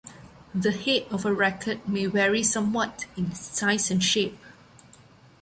[0.55, 4.39] The head of a racquet may vary somewhat in size and shape.